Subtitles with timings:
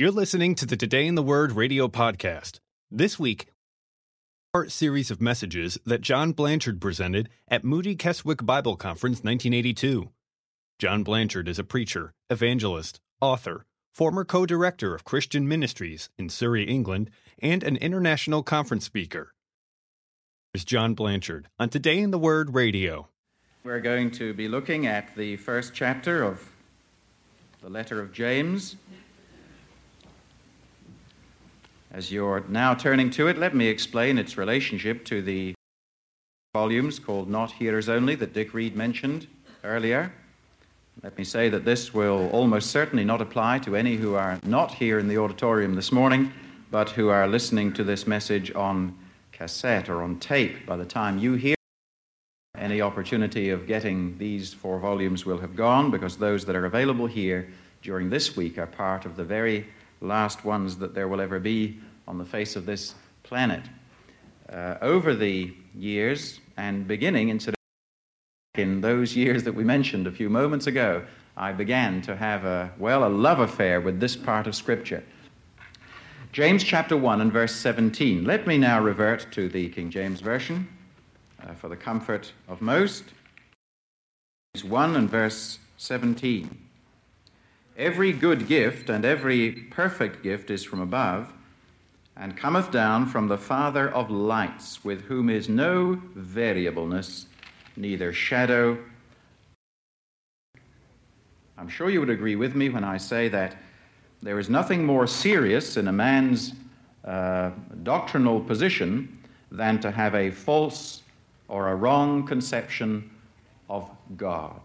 [0.00, 2.58] You're listening to the Today in the Word radio podcast.
[2.90, 3.48] This week,
[4.50, 10.08] part series of messages that John Blanchard presented at Moody Keswick Bible Conference 1982.
[10.78, 17.10] John Blanchard is a preacher, evangelist, author, former co-director of Christian Ministries in Surrey, England,
[17.38, 19.34] and an international conference speaker.
[20.54, 23.08] Here's John Blanchard on Today in the Word radio.
[23.64, 26.50] We're going to be looking at the first chapter of
[27.60, 28.76] the letter of James.
[31.92, 35.54] As you're now turning to it, let me explain its relationship to the
[36.54, 39.26] volumes called Not Hearers Only that Dick Reed mentioned
[39.64, 40.12] earlier.
[41.02, 44.72] Let me say that this will almost certainly not apply to any who are not
[44.74, 46.32] here in the auditorium this morning,
[46.70, 48.96] but who are listening to this message on
[49.32, 50.66] cassette or on tape.
[50.66, 51.56] By the time you hear,
[52.56, 57.08] any opportunity of getting these four volumes will have gone because those that are available
[57.08, 57.48] here
[57.82, 59.66] during this week are part of the very
[60.00, 61.78] last ones that there will ever be
[62.08, 63.62] on the face of this planet.
[64.48, 67.28] Uh, over the years, and beginning
[68.54, 71.04] in those years that we mentioned a few moments ago,
[71.36, 75.02] I began to have a, well, a love affair with this part of Scripture.
[76.32, 78.24] James chapter 1 and verse 17.
[78.24, 80.68] Let me now revert to the King James Version
[81.42, 83.04] uh, for the comfort of most.
[84.54, 86.69] James 1 and verse 17.
[87.80, 91.32] Every good gift and every perfect gift is from above,
[92.14, 97.24] and cometh down from the Father of lights, with whom is no variableness,
[97.78, 98.76] neither shadow.
[101.56, 103.56] I'm sure you would agree with me when I say that
[104.20, 106.52] there is nothing more serious in a man's
[107.06, 107.50] uh,
[107.82, 109.18] doctrinal position
[109.50, 111.00] than to have a false
[111.48, 113.10] or a wrong conception
[113.70, 114.60] of God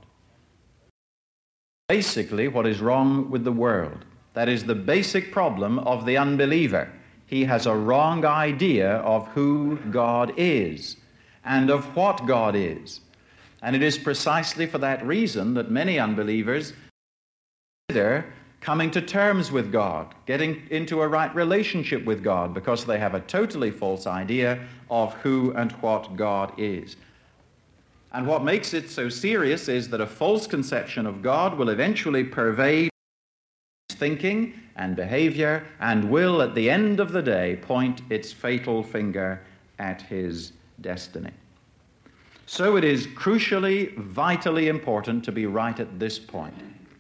[1.88, 4.05] basically what is wrong with the world.
[4.33, 6.92] That is the basic problem of the unbeliever.
[7.27, 10.97] He has a wrong idea of who God is
[11.44, 13.02] and of what God is.
[13.61, 16.73] And it is precisely for that reason that many unbelievers
[17.87, 18.26] consider
[18.61, 23.14] coming to terms with God, getting into a right relationship with God, because they have
[23.14, 26.98] a totally false idea of who and what God is.
[28.15, 32.23] And what makes it so serious is that a false conception of God will eventually
[32.23, 32.89] pervade
[33.92, 39.42] thinking and behavior and will, at the end of the day, point its fatal finger
[39.80, 41.31] at his destiny.
[42.45, 46.55] So it is crucially, vitally important to be right at this point,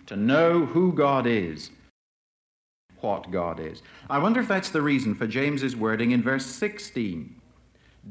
[0.07, 1.69] to know who God is,
[2.99, 3.83] what God is.
[4.09, 7.39] I wonder if that's the reason for James's wording in verse 16.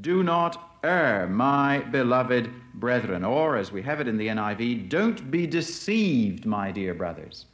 [0.00, 3.24] Do not err, my beloved brethren.
[3.24, 7.46] Or, as we have it in the NIV, don't be deceived, my dear brothers.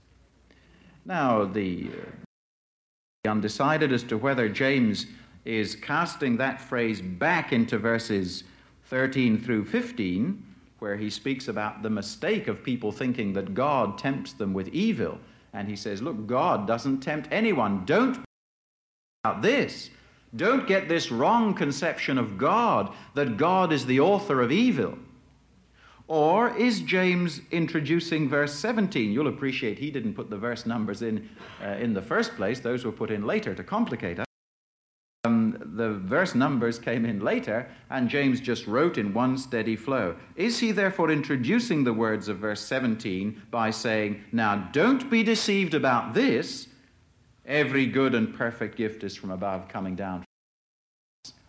[1.04, 1.88] Now, the
[3.26, 5.06] uh, undecided as to whether James
[5.44, 8.44] is casting that phrase back into verses
[8.86, 10.44] 13 through 15,
[10.80, 15.18] where he speaks about the mistake of people thinking that God tempts them with evil.
[15.52, 17.84] And he says, Look, God doesn't tempt anyone.
[17.84, 18.18] Don't
[19.24, 19.90] about this.
[20.34, 24.96] Don't get this wrong conception of God, that God is the author of evil.
[26.06, 29.12] Or is James introducing verse 17?
[29.12, 31.28] You'll appreciate he didn't put the verse numbers in
[31.62, 34.26] uh, in the first place, those were put in later to complicate us.
[35.24, 40.16] Um, the verse numbers came in later, and James just wrote in one steady flow.
[40.34, 45.74] Is he therefore introducing the words of verse 17 by saying, Now don't be deceived
[45.74, 46.68] about this?
[47.50, 50.24] Every good and perfect gift is from above, coming down,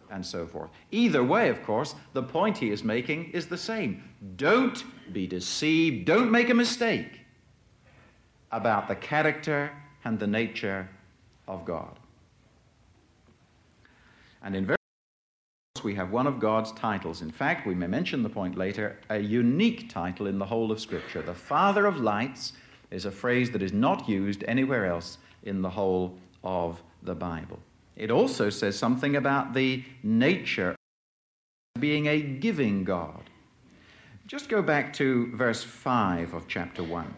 [0.09, 0.71] and so forth.
[0.89, 4.03] Either way, of course, the point he is making is the same.
[4.35, 7.19] Don't be deceived, don't make a mistake
[8.51, 9.71] about the character
[10.03, 10.89] and the nature
[11.47, 11.99] of God.
[14.43, 14.77] And in verse
[15.83, 17.21] we have one of God's titles.
[17.21, 20.79] In fact, we may mention the point later, a unique title in the whole of
[20.79, 21.21] Scripture.
[21.21, 22.53] The Father of lights
[22.89, 27.59] is a phrase that is not used anywhere else in the whole of the Bible.
[27.95, 30.75] It also says something about the nature
[31.75, 33.29] of being a giving God.
[34.27, 37.13] Just go back to verse 5 of chapter 1.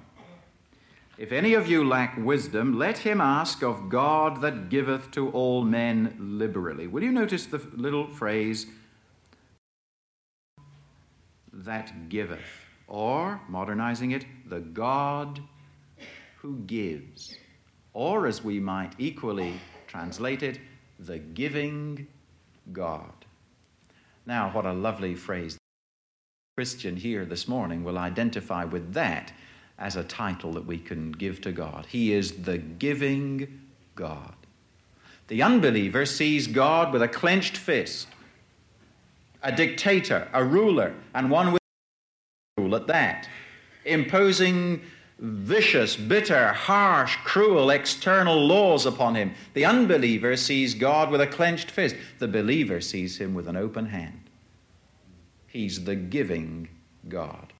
[1.18, 5.64] If any of you lack wisdom, let him ask of God that giveth to all
[5.64, 6.88] men liberally.
[6.88, 8.66] Will you notice the little phrase,
[11.52, 12.40] that giveth?
[12.88, 15.40] Or, modernizing it, the God
[16.38, 17.38] who gives
[17.94, 20.60] or as we might equally translate it,
[21.00, 22.08] the giving
[22.72, 23.14] God.
[24.26, 25.58] Now, what a lovely phrase.
[26.56, 29.34] Christian here this morning will identify with that
[29.80, 31.88] as a title that we can give to God.
[31.88, 33.62] He is the giving
[33.96, 34.36] God.
[35.28, 38.08] The unbeliever sees God with a clenched fist,
[39.42, 41.62] a dictator, a ruler, and one with
[42.58, 43.28] rule at that,
[43.84, 44.82] imposing
[45.24, 49.34] vicious, bitter, harsh, cruel external laws upon him.
[49.54, 51.96] The unbeliever sees God with a clenched fist.
[52.20, 54.30] The believer sees him with an open hand.
[55.48, 56.68] He's the giving
[57.08, 57.54] God.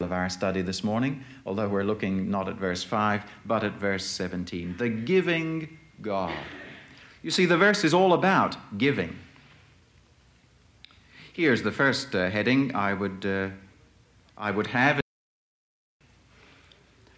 [0.00, 4.04] Of our study this morning, although we're looking not at verse 5, but at verse
[4.04, 4.76] 17.
[4.76, 6.34] The giving God.
[7.22, 9.16] You see, the verse is all about giving.
[11.32, 13.50] Here's the first uh, heading I would, uh,
[14.36, 15.00] I would have.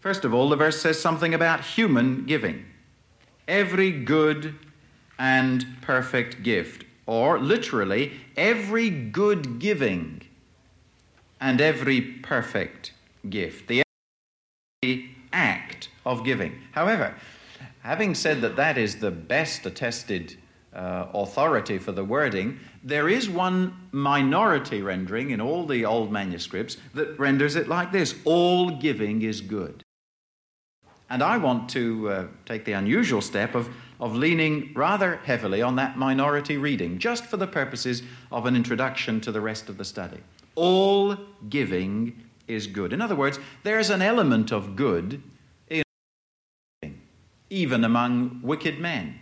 [0.09, 2.65] First of all, the verse says something about human giving.
[3.47, 4.55] Every good
[5.19, 10.23] and perfect gift, or literally, every good giving
[11.43, 12.95] and every perfect
[13.29, 13.71] gift.
[14.81, 16.59] The act of giving.
[16.73, 17.15] However,
[17.83, 20.39] having said that that is the best attested
[20.73, 26.79] uh, authority for the wording, there is one minority rendering in all the old manuscripts
[26.95, 29.85] that renders it like this All giving is good.
[31.11, 33.69] And I want to uh, take the unusual step of,
[33.99, 39.21] of leaning rather heavily on that minority reading, just for the purposes of an introduction
[39.23, 40.19] to the rest of the study.
[40.55, 41.17] All
[41.49, 42.93] giving is good.
[42.93, 45.23] In other words, there's an element of good
[45.69, 45.83] in
[46.83, 47.01] giving,
[47.49, 49.19] even among wicked men.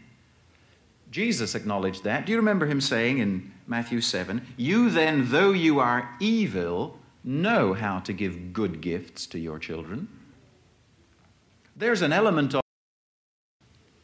[1.11, 2.27] Jesus acknowledged that.
[2.27, 7.75] Do you remember him saying in Matthew 7 You then, though you are evil, know
[7.75, 10.09] how to give good gifts to your children?
[11.77, 12.63] There's an element of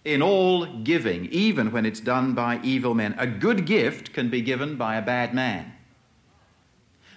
[0.04, 3.14] in all giving, even when it's done by evil men.
[3.18, 5.72] A good gift can be given by a bad man.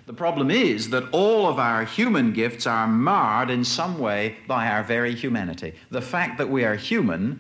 [0.06, 4.68] The problem is that all of our human gifts are marred in some way by
[4.68, 5.74] our very humanity.
[5.90, 7.40] The fact that we are human,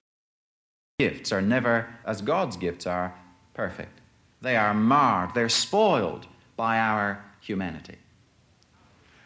[0.97, 3.13] gifts are never, as God's gifts are,
[3.53, 4.01] perfect.
[4.41, 6.25] They are marred, they're spoiled
[6.57, 7.97] by our humanity.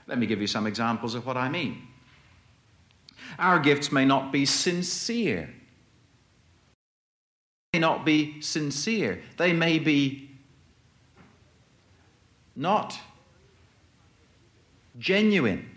[0.06, 1.84] Let me give you some examples of what I mean.
[3.38, 5.54] Our gifts may not be sincere.
[7.72, 9.22] They may not be sincere.
[9.38, 10.32] They may be
[12.56, 13.00] not
[14.98, 15.70] genuine.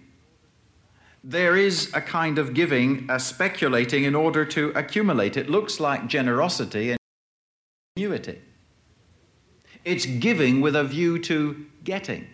[1.24, 5.36] There is a kind of giving, a speculating in order to accumulate.
[5.36, 6.98] It looks like generosity and
[7.96, 8.40] ingenuity.
[9.84, 12.26] It's giving with a view to getting.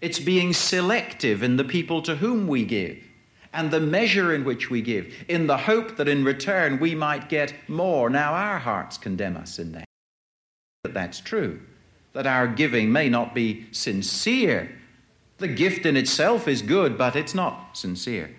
[0.00, 2.98] It's being selective in the people to whom we give
[3.52, 7.28] and the measure in which we give, in the hope that in return we might
[7.28, 8.08] get more.
[8.08, 9.84] Now, our hearts condemn us in that.
[10.84, 11.60] That that's true,
[12.12, 14.76] that our giving may not be sincere.
[15.38, 18.30] The gift in itself is good, but it's not sincere.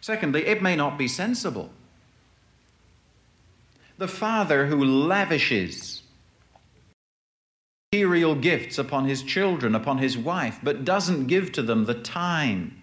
[0.00, 1.70] Secondly, it may not be sensible.
[3.98, 6.02] The father who lavishes
[7.92, 12.77] material gifts upon his children, upon his wife, but doesn't give to them the time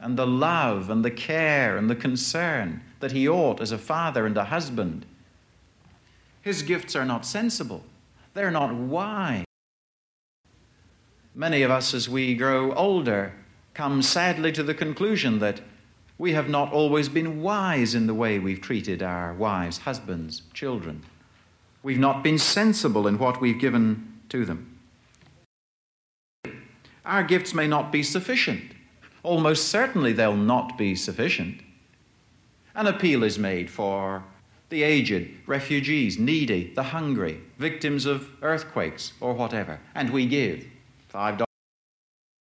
[0.00, 4.26] and the love and the care and the concern that he ought as a father
[4.26, 5.04] and a husband.
[6.42, 7.84] His gifts are not sensible,
[8.34, 9.44] they're not wise.
[11.34, 13.32] Many of us, as we grow older,
[13.74, 15.60] come sadly to the conclusion that
[16.18, 21.02] we have not always been wise in the way we've treated our wives, husbands, children.
[21.82, 24.78] We've not been sensible in what we've given to them.
[27.06, 28.72] Our gifts may not be sufficient.
[29.22, 31.60] Almost certainly they'll not be sufficient.
[32.74, 34.24] An appeal is made for
[34.70, 40.64] the aged, refugees, needy, the hungry, victims of earthquakes or whatever, and we give
[41.12, 41.44] $5,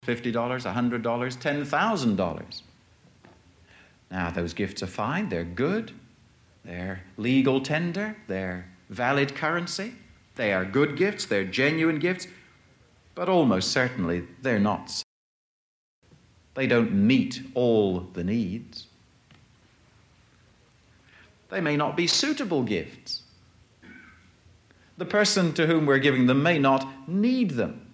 [0.06, 2.62] $50, $100, $10,000.
[4.11, 5.92] Now, those gifts are fine, they're good,
[6.64, 9.94] they're legal tender, they're valid currency,
[10.37, 12.26] they are good gifts, they're genuine gifts,
[13.14, 15.02] but almost certainly they're not
[16.58, 18.88] they don't meet all the needs.
[21.50, 23.22] They may not be suitable gifts.
[24.96, 27.86] The person to whom we're giving them may not need them.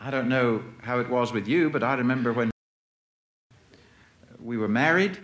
[0.00, 2.48] I don't know how it was with you, but I remember when
[4.38, 5.18] we were married,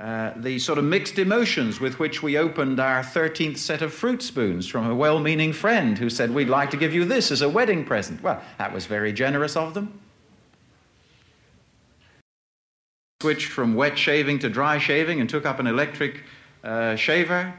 [0.00, 4.22] uh, the sort of mixed emotions with which we opened our 13th set of fruit
[4.22, 7.42] spoons from a well meaning friend who said, We'd like to give you this as
[7.42, 8.22] a wedding present.
[8.22, 10.00] Well, that was very generous of them.
[13.22, 16.22] Switched from wet shaving to dry shaving and took up an electric
[16.62, 17.54] uh, shaver.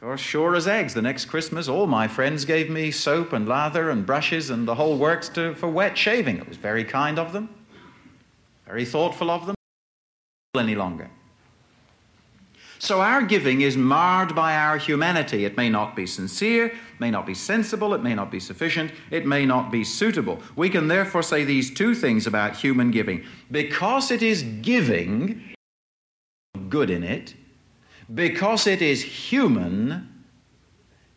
[0.00, 3.90] Course, sure as eggs, the next Christmas, all my friends gave me soap and lather
[3.90, 6.38] and brushes and the whole works to, for wet shaving.
[6.38, 7.48] It was very kind of them,
[8.66, 9.54] very thoughtful of them.
[10.56, 11.10] Any longer.
[12.80, 15.44] So our giving is marred by our humanity.
[15.44, 19.26] It may not be sincere, may not be sensible, it may not be sufficient, it
[19.26, 20.40] may not be suitable.
[20.56, 23.26] We can therefore say these two things about human giving.
[23.50, 25.42] Because it is giving,
[26.70, 27.34] good in it,
[28.14, 30.24] because it is human,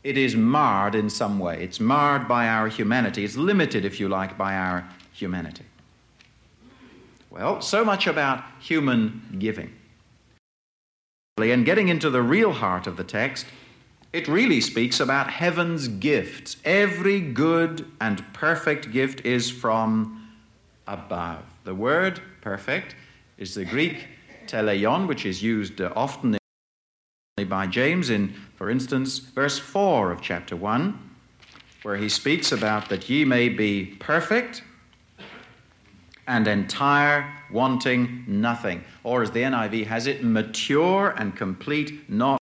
[0.03, 1.63] it is marred in some way.
[1.63, 3.23] It's marred by our humanity.
[3.23, 5.63] It's limited, if you like, by our humanity.
[7.29, 9.73] Well, so much about human giving.
[11.37, 13.47] And getting into the real heart of the text,
[14.11, 16.57] it really speaks about heaven's gifts.
[16.63, 20.29] Every good and perfect gift is from
[20.87, 21.43] above.
[21.63, 22.95] The word perfect
[23.39, 24.07] is the Greek
[24.45, 26.37] teleion, which is used often
[27.49, 31.15] by James in, for instance, verse 4 of chapter 1,
[31.81, 34.61] where he speaks about that ye may be perfect
[36.27, 38.83] and entire, wanting nothing.
[39.03, 42.39] Or as the NIV has it, mature and complete, not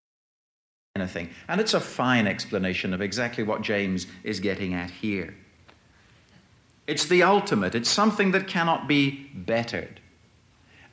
[0.95, 1.29] anything.
[1.47, 5.33] And it's a fine explanation of exactly what James is getting at here.
[6.87, 9.99] It's the ultimate, it's something that cannot be bettered.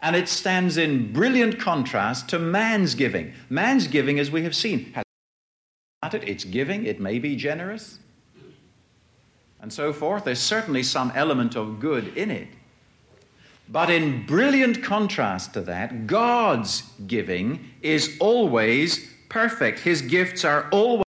[0.00, 3.32] And it stands in brilliant contrast to man's giving.
[3.50, 5.04] Man's giving, as we have seen, has
[6.12, 7.98] it's giving, it may be generous,
[9.60, 10.24] and so forth.
[10.24, 12.48] There's certainly some element of good in it.
[13.70, 19.80] But in brilliant contrast to that, God's giving is always perfect.
[19.80, 21.04] His gifts are always,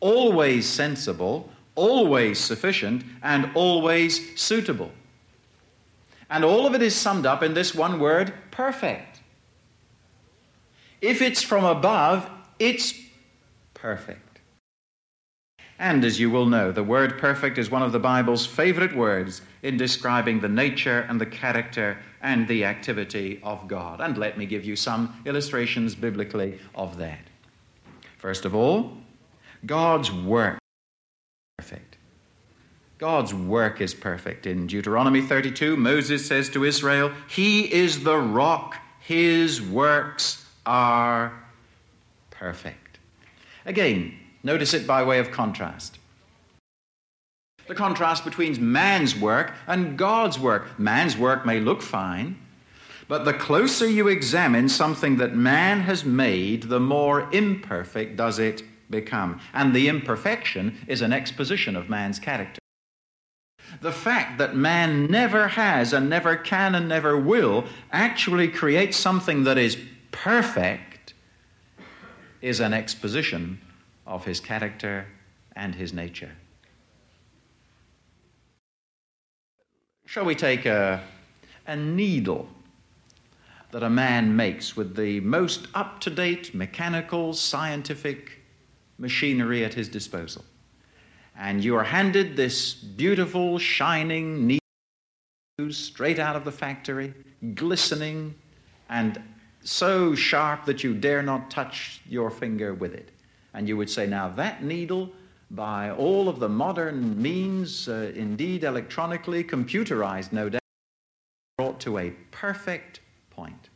[0.00, 4.92] always sensible, always sufficient, and always suitable.
[6.28, 9.20] And all of it is summed up in this one word perfect.
[11.00, 12.28] If it's from above,
[12.58, 12.94] it's
[13.72, 14.23] perfect.
[15.78, 19.42] And as you will know, the word perfect is one of the Bible's favorite words
[19.62, 24.00] in describing the nature and the character and the activity of God.
[24.00, 27.20] And let me give you some illustrations biblically of that.
[28.18, 28.96] First of all,
[29.66, 31.96] God's work is perfect.
[32.98, 34.46] God's work is perfect.
[34.46, 41.32] In Deuteronomy 32, Moses says to Israel, He is the rock, His works are
[42.30, 42.98] perfect.
[43.66, 45.98] Again, Notice it by way of contrast.
[47.66, 50.78] The contrast between man's work and God's work.
[50.78, 52.36] Man's work may look fine,
[53.08, 58.62] but the closer you examine something that man has made, the more imperfect does it
[58.90, 59.40] become.
[59.54, 62.60] And the imperfection is an exposition of man's character.
[63.80, 69.44] The fact that man never has and never can and never will actually create something
[69.44, 69.78] that is
[70.12, 71.14] perfect
[72.42, 73.58] is an exposition
[74.06, 75.06] of his character
[75.56, 76.32] and his nature.
[80.06, 81.02] Shall we take a,
[81.66, 82.48] a needle
[83.70, 88.42] that a man makes with the most up to date mechanical, scientific
[88.98, 90.44] machinery at his disposal?
[91.36, 97.12] And you are handed this beautiful, shining needle straight out of the factory,
[97.54, 98.34] glistening
[98.88, 99.20] and
[99.64, 103.10] so sharp that you dare not touch your finger with it.
[103.54, 105.10] And you would say, now that needle,
[105.50, 110.60] by all of the modern means, uh, indeed electronically, computerized, no doubt,
[111.56, 113.68] brought to a perfect point.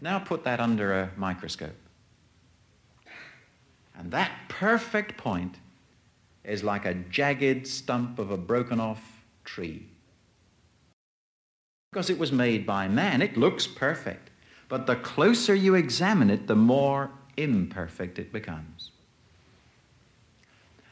[0.00, 1.74] Now put that under a microscope.
[3.96, 5.56] And that perfect point
[6.44, 9.86] is like a jagged stump of a broken off tree.
[11.90, 14.30] Because it was made by man, it looks perfect.
[14.68, 18.90] But the closer you examine it, the more imperfect it becomes.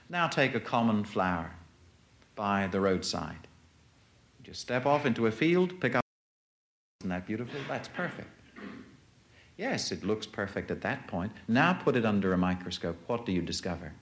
[0.08, 1.50] Now take a common flower
[2.36, 3.48] by the roadside.
[4.42, 6.04] Just step off into a field, pick up.
[7.00, 7.58] Isn't that beautiful?
[7.68, 8.28] That's perfect.
[9.56, 11.32] Yes, it looks perfect at that point.
[11.48, 12.96] Now put it under a microscope.
[13.06, 13.92] What do you discover?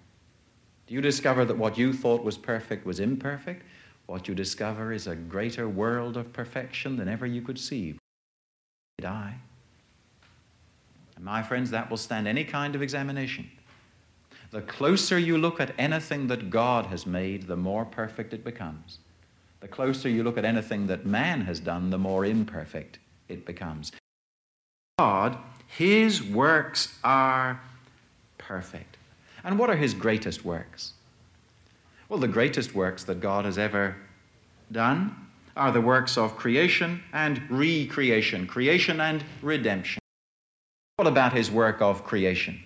[0.86, 3.64] Do you discover that what you thought was perfect was imperfect?
[4.06, 7.96] What you discover is a greater world of perfection than ever you could see.
[9.00, 9.34] Die.
[11.16, 13.50] And my friends, that will stand any kind of examination.
[14.50, 18.99] The closer you look at anything that God has made, the more perfect it becomes.
[19.61, 23.90] The closer you look at anything that man has done, the more imperfect it becomes.
[24.99, 27.61] God, his works are
[28.38, 28.97] perfect.
[29.42, 30.92] And what are his greatest works?
[32.09, 33.97] Well, the greatest works that God has ever
[34.71, 35.16] done
[35.56, 40.03] are the works of creation and recreation, creation and redemption.
[40.98, 42.62] About his work of creation?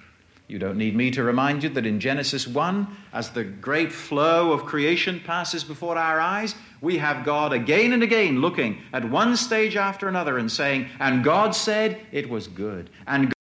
[0.48, 4.52] You don't need me to remind you that in Genesis 1, as the great flow
[4.52, 9.34] of creation passes before our eyes, we have God again and again looking at one
[9.34, 12.90] stage after another and saying, And God said it was good.
[13.06, 13.34] And God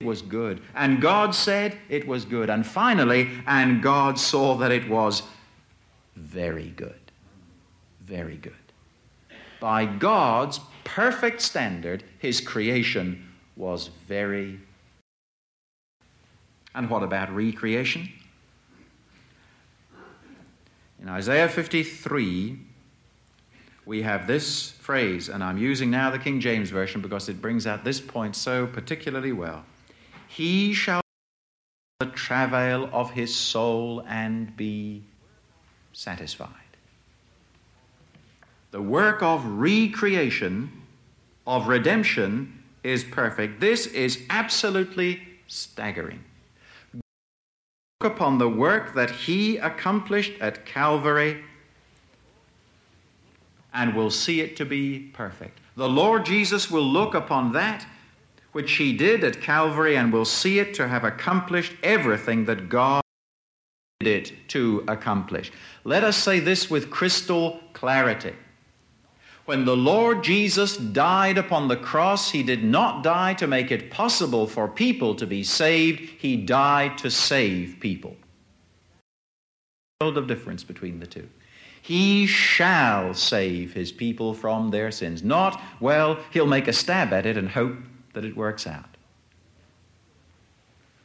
[0.00, 0.60] it was good.
[0.74, 2.50] And God said it was good.
[2.50, 5.22] And finally, and God saw that it was
[6.16, 7.00] very good.
[8.04, 8.52] Very good.
[9.58, 13.25] By God's perfect standard, his creation
[13.56, 14.60] was very
[16.76, 18.12] and what about recreation?
[21.00, 22.58] In Isaiah 53,
[23.86, 27.66] we have this phrase, and I'm using now the King James Version because it brings
[27.66, 29.64] out this point so particularly well.
[30.28, 31.00] He shall
[32.00, 35.02] the travail of his soul and be
[35.94, 36.50] satisfied.
[38.70, 40.70] The work of recreation,
[41.46, 43.60] of redemption, is perfect.
[43.60, 46.22] This is absolutely staggering
[46.94, 51.42] Look upon the work that he accomplished at Calvary
[53.72, 55.58] and will see it to be perfect.
[55.76, 57.86] The Lord Jesus will look upon that
[58.52, 63.02] which he did at Calvary and will see it to have accomplished everything that God
[64.00, 65.50] did it to accomplish.
[65.84, 68.34] Let us say this with crystal clarity.
[69.46, 73.92] When the Lord Jesus died upon the cross, he did not die to make it
[73.92, 78.16] possible for people to be saved, he died to save people.
[80.00, 81.28] World of difference between the two.
[81.80, 85.22] He shall save his people from their sins.
[85.22, 87.76] Not, well, he'll make a stab at it and hope
[88.14, 88.96] that it works out.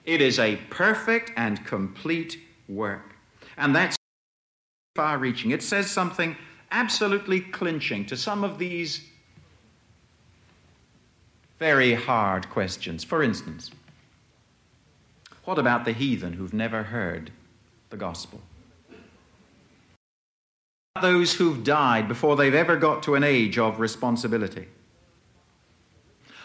[0.03, 3.13] It is a perfect and complete work.
[3.55, 3.95] And that's
[4.95, 5.51] far reaching.
[5.51, 6.36] It says something
[6.72, 9.06] absolutely clinching to some of these
[11.60, 13.04] very hard questions.
[13.04, 13.70] For instance,
[15.46, 17.32] what about the heathen who've never heard
[17.90, 18.42] the gospel?
[21.01, 24.68] Those who've died before they've ever got to an age of responsibility.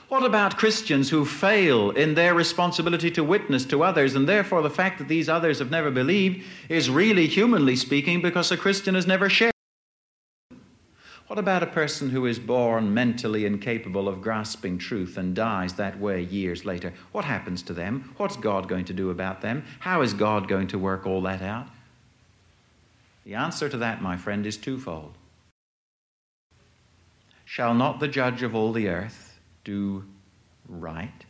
[0.09, 4.71] What about Christians who fail in their responsibility to witness to others, and therefore the
[4.71, 9.07] fact that these others have never believed is really, humanly speaking, because a Christian has
[9.07, 9.56] never shared?
[11.27, 15.99] What about a person who is born mentally incapable of grasping truth and dies that
[15.99, 16.93] way years later?
[17.11, 18.15] What happens to them?
[18.17, 19.65] What's God going to do about them?
[19.81, 21.67] How is God going to work all that out?
[23.25, 25.15] The answer to that, my friend, is twofold.
[27.45, 30.05] Shall not the judge of all the earth do
[30.69, 31.25] right?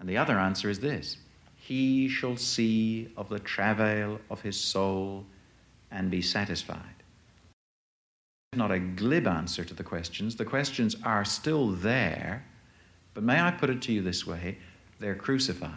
[0.00, 1.18] And the other answer is this
[1.56, 5.26] He shall see of the travail of his soul
[5.90, 6.97] and be satisfied
[8.54, 10.36] not a glib answer to the questions.
[10.36, 12.44] The questions are still there,
[13.14, 14.56] but may I put it to you this way?
[15.00, 15.72] They're crucified.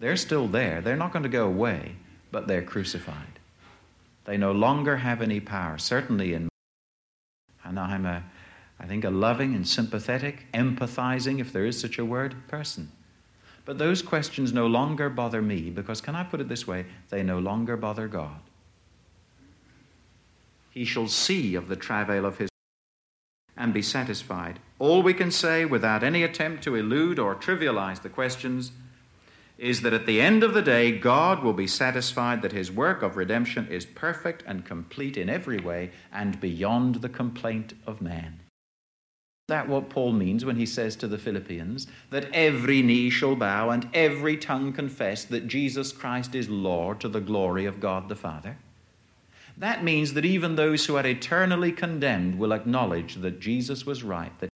[0.00, 0.80] They're still there.
[0.80, 1.96] They're not going to go away,
[2.30, 3.38] but they're crucified.
[4.24, 5.78] They no longer have any power.
[5.78, 6.48] Certainly in
[7.64, 8.24] and I'm a
[8.80, 12.90] I think a loving and sympathetic, empathizing, if there is such a word, person.
[13.64, 16.84] But those questions no longer bother me because, can I put it this way?
[17.08, 18.40] They no longer bother God
[20.74, 22.50] he shall see of the travail of his
[23.56, 24.58] and be satisfied.
[24.80, 28.72] All we can say, without any attempt to elude or trivialize the questions,
[29.56, 33.02] is that at the end of the day, God will be satisfied that his work
[33.02, 38.40] of redemption is perfect and complete in every way and beyond the complaint of man.
[39.46, 43.70] That what Paul means when he says to the Philippians that every knee shall bow
[43.70, 48.16] and every tongue confess that Jesus Christ is Lord to the glory of God the
[48.16, 48.56] Father?
[49.56, 54.36] That means that even those who are eternally condemned will acknowledge that Jesus was right,
[54.40, 54.48] that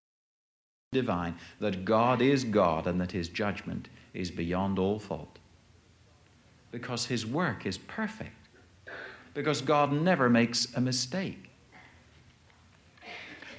[0.93, 5.39] divine, that God is God, and that his judgment is beyond all fault.
[6.73, 8.33] Because his work is perfect.
[9.35, 11.51] Because God never makes a mistake.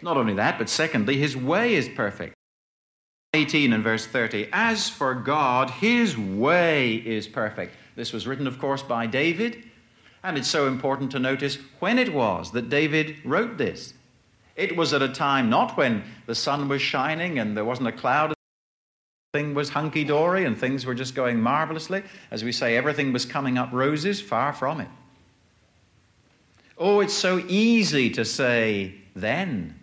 [0.01, 2.33] Not only that, but secondly, his way is perfect.
[3.33, 4.49] 18 and verse 30.
[4.51, 7.75] As for God, his way is perfect.
[7.95, 9.68] This was written, of course, by David.
[10.23, 13.93] And it's so important to notice when it was that David wrote this.
[14.55, 17.93] It was at a time not when the sun was shining and there wasn't a
[17.93, 18.33] cloud.
[19.33, 22.03] Thing was hunky dory and things were just going marvelously.
[22.31, 24.89] As we say, everything was coming up roses, far from it.
[26.77, 29.79] Oh, it's so easy to say then.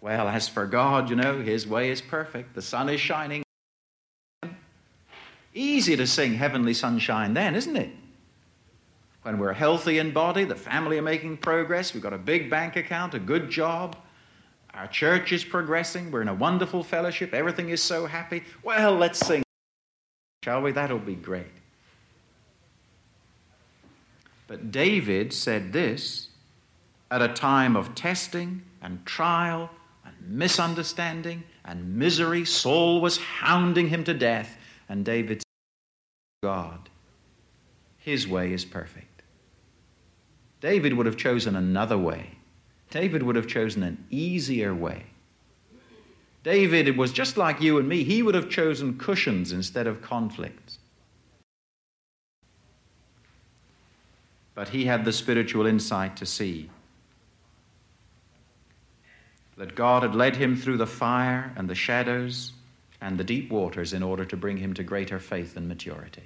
[0.00, 2.54] Well, as for God, you know, His way is perfect.
[2.54, 3.42] The sun is shining.
[5.52, 7.90] Easy to sing heavenly sunshine then, isn't it?
[9.28, 12.76] When we're healthy in body, the family are making progress, we've got a big bank
[12.76, 13.94] account, a good job,
[14.78, 16.10] Our church is progressing.
[16.10, 17.34] We're in a wonderful fellowship.
[17.34, 18.44] Everything is so happy.
[18.62, 19.42] Well, let's sing.
[20.44, 20.70] Shall we?
[20.72, 21.46] That'll be great.
[24.46, 26.28] But David said this
[27.10, 29.68] at a time of testing and trial
[30.04, 32.44] and misunderstanding and misery.
[32.44, 34.56] Saul was hounding him to death,
[34.88, 35.44] and David said,
[36.48, 36.88] God,
[37.96, 39.07] his way is perfect.
[40.60, 42.30] David would have chosen another way.
[42.90, 45.04] David would have chosen an easier way.
[46.42, 48.04] David it was just like you and me.
[48.04, 50.78] He would have chosen cushions instead of conflicts.
[54.54, 56.70] But he had the spiritual insight to see
[59.56, 62.52] that God had led him through the fire and the shadows
[63.00, 66.22] and the deep waters in order to bring him to greater faith and maturity.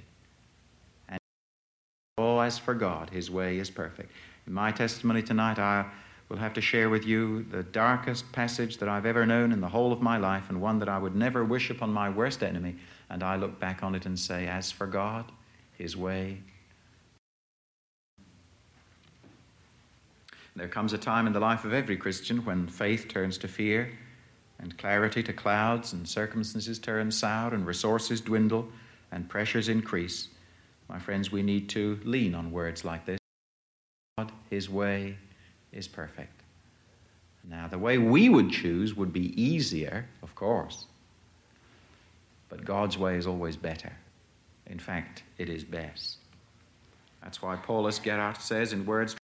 [2.43, 4.11] As for God, his way is perfect.
[4.45, 5.85] In my testimony tonight, I
[6.27, 9.69] will have to share with you the darkest passage that I've ever known in the
[9.69, 12.75] whole of my life, and one that I would never wish upon my worst enemy.
[13.09, 15.31] And I look back on it and say, As for God,
[15.77, 16.39] his way
[20.55, 23.91] There comes a time in the life of every Christian when faith turns to fear
[24.59, 28.67] and clarity to clouds and circumstances turn sour and resources dwindle
[29.11, 30.27] and pressures increase.
[30.89, 33.17] My friends, we need to lean on words like this.
[34.17, 35.17] God, His way
[35.71, 36.41] is perfect.
[37.49, 40.85] Now, the way we would choose would be easier, of course,
[42.49, 43.91] but God's way is always better.
[44.67, 46.17] In fact, it is best.
[47.21, 49.15] That's why Paulus Gerhardt says in words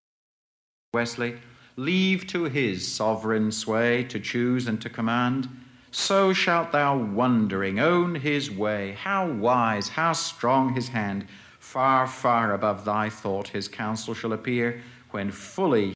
[0.94, 1.38] Wesley,
[1.76, 5.48] leave to his sovereign sway to choose and to command.
[5.92, 8.98] So shalt thou wondering own his way.
[9.00, 11.28] How wise, how strong his hand.
[11.70, 15.94] Far, far above thy thought his counsel shall appear when fully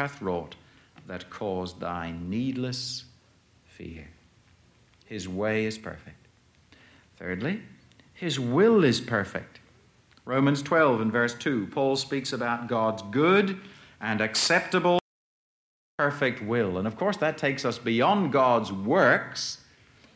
[0.00, 0.56] hath wrought
[1.06, 3.04] that caused thy needless
[3.66, 4.08] fear.
[5.06, 6.26] His way is perfect.
[7.16, 7.62] Thirdly,
[8.14, 9.60] his will is perfect.
[10.24, 13.60] Romans 12 and verse 2, Paul speaks about God's good
[14.00, 14.98] and acceptable,
[15.98, 16.78] perfect will.
[16.78, 19.60] And of course, that takes us beyond God's works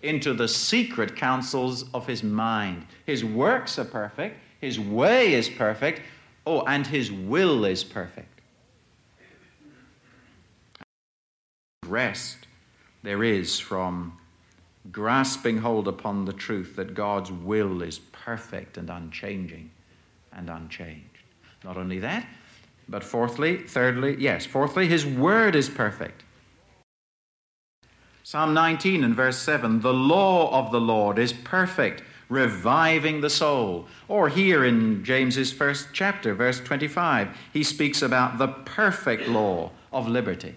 [0.02, 2.86] into the secret counsels of His mind.
[3.06, 6.02] His works are perfect, His way is perfect,
[6.46, 8.40] oh, and His will is perfect.
[11.86, 12.46] Rest
[13.02, 14.18] there is from
[14.90, 19.70] grasping hold upon the truth that God's will is perfect and unchanging
[20.32, 21.04] and unchanged.
[21.64, 22.26] Not only that,
[22.88, 26.24] but fourthly, thirdly, yes, fourthly, his word is perfect.
[28.22, 33.86] Psalm 19 and verse 7 The law of the Lord is perfect, reviving the soul.
[34.08, 40.08] Or here in James's first chapter, verse 25, he speaks about the perfect law of
[40.08, 40.56] liberty.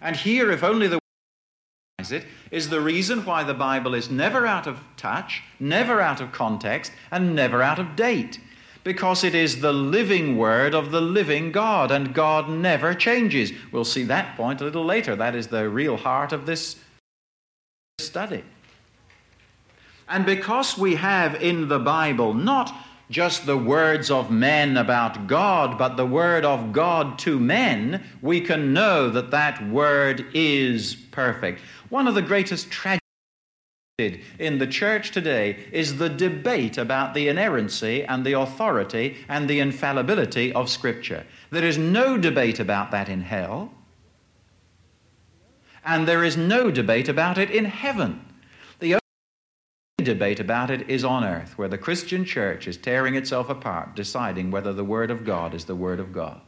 [0.00, 4.46] And here, if only the word it is the reason why the Bible is never
[4.46, 8.38] out of touch, never out of context, and never out of date
[8.84, 13.50] because it is the living word of the living God, and God never changes.
[13.72, 15.16] We'll see that point a little later.
[15.16, 16.76] That is the real heart of this
[17.98, 18.44] study.
[20.08, 22.74] And because we have in the Bible not
[23.10, 28.40] just the words of men about God, but the word of God to men, we
[28.40, 31.60] can know that that word is perfect.
[31.90, 33.00] One of the greatest tragedies
[34.38, 39.60] in the church today is the debate about the inerrancy and the authority and the
[39.60, 41.24] infallibility of Scripture.
[41.50, 43.72] There is no debate about that in hell,
[45.84, 48.20] and there is no debate about it in heaven.
[50.04, 54.50] Debate about it is on earth, where the Christian church is tearing itself apart, deciding
[54.50, 56.40] whether the Word of God is the Word of God.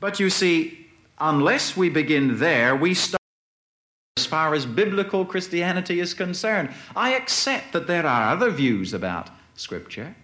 [0.00, 0.86] But you see,
[1.20, 3.20] unless we begin there, we start
[4.16, 6.70] as far as biblical Christianity is concerned.
[6.96, 10.16] I accept that there are other views about Scripture.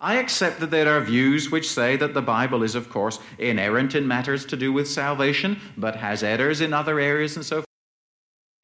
[0.00, 3.94] I accept that there are views which say that the Bible is, of course, inerrant
[3.94, 7.66] in matters to do with salvation, but has errors in other areas and so forth.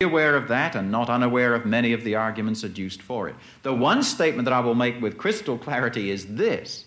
[0.01, 3.35] Be aware of that and not unaware of many of the arguments adduced for it.
[3.62, 6.85] The one statement that I will make with crystal clarity is this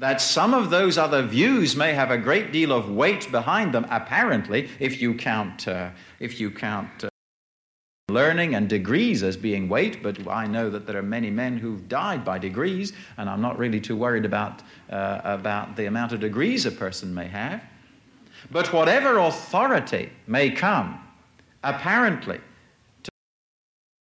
[0.00, 3.86] that some of those other views may have a great deal of weight behind them,
[3.90, 7.08] apparently, if you count, uh, if you count uh,
[8.14, 11.86] learning and degrees as being weight, but I know that there are many men who've
[11.88, 16.20] died by degrees, and I'm not really too worried about, uh, about the amount of
[16.20, 17.62] degrees a person may have.
[18.50, 21.00] But whatever authority may come,
[21.62, 22.40] apparently,
[23.02, 23.10] to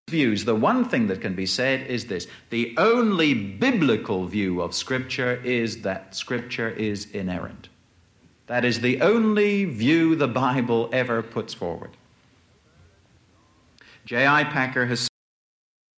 [0.10, 4.74] views, the one thing that can be said is this the only biblical view of
[4.74, 7.70] Scripture is that Scripture is inerrant.
[8.48, 11.92] That is the only view the Bible ever puts forward.
[14.06, 14.44] J.I.
[14.46, 15.10] Packer has said,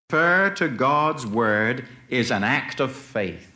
[0.10, 3.52] refer to God's Word is an act of faith.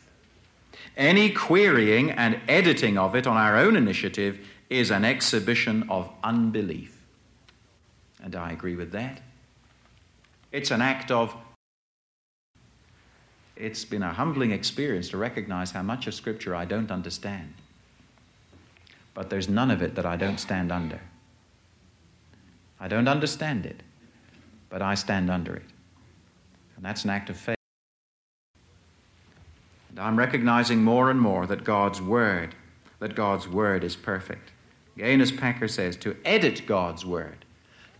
[0.96, 7.00] Any querying and editing of it on our own initiative is an exhibition of unbelief.
[8.22, 9.20] And I agree with that.
[10.52, 11.34] It's an act of.
[13.56, 17.54] It's been a humbling experience to recognize how much of Scripture I don't understand.
[19.14, 21.00] But there's none of it that I don't stand under.
[22.78, 23.82] I don't understand it,
[24.70, 25.66] but I stand under it.
[26.76, 27.56] And that's an act of faith.
[29.90, 32.54] And I'm recognizing more and more that God's Word,
[33.00, 34.52] that God's Word is perfect.
[34.96, 37.44] Again, as Packer says, to edit God's Word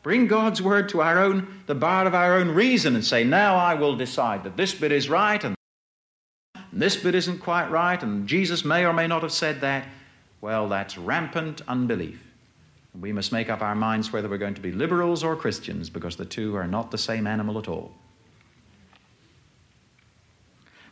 [0.02, 3.56] Bring God's word to our own, the bar of our own reason and say, now
[3.56, 5.54] I will decide that this bit is right and
[6.72, 9.86] this bit isn't quite right and Jesus may or may not have said that.
[10.40, 12.18] Well, that's rampant unbelief.
[12.98, 16.16] We must make up our minds whether we're going to be liberals or Christians because
[16.16, 17.92] the two are not the same animal at all.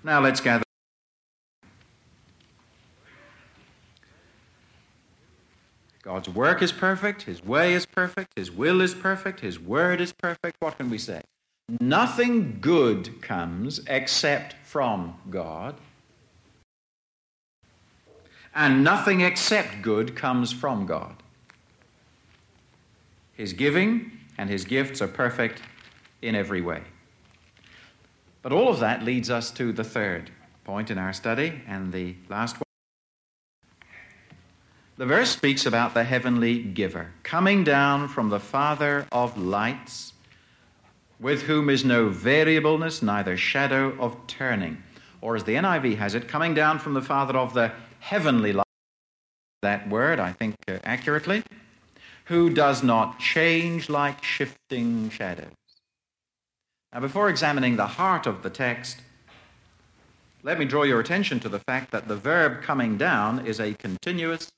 [0.05, 0.63] Now let's gather.
[6.03, 10.13] God's work is perfect, His way is perfect, His will is perfect, His word is
[10.13, 10.57] perfect.
[10.61, 11.21] What can we say?
[11.81, 15.75] Nothing good comes except from God,
[18.55, 21.23] and nothing except good comes from God.
[23.39, 25.63] His giving and His gifts are perfect
[26.21, 26.83] in every way.
[28.43, 30.31] But all of that leads us to the third
[30.65, 32.63] point in our study and the last one.
[34.97, 40.15] The verse speaks about the heavenly giver coming down from the Father of lights,
[41.21, 44.83] with whom is no variableness, neither shadow of turning.
[45.21, 47.71] Or as the NIV has it, coming down from the Father of the
[48.01, 48.67] heavenly light,
[49.63, 51.45] that word, I think, uh, accurately,
[52.29, 55.53] who does not change like shifting shadows.
[56.93, 58.99] Now, before examining the heart of the text,
[60.43, 63.73] let me draw your attention to the fact that the verb coming down is a
[63.75, 64.51] continuous